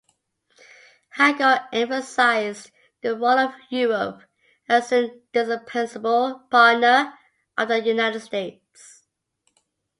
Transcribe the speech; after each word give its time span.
Hagel 1.11 1.59
emphasized 1.71 2.71
the 3.03 3.15
role 3.15 3.37
of 3.37 3.53
Europe 3.69 4.23
as 4.67 4.91
an 4.91 5.21
"indispensable 5.31 6.39
partner" 6.49 7.13
of 7.55 7.67
the 7.67 7.83
United 7.83 8.19
States. 8.21 9.03